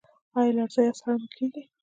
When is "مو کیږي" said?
1.21-1.63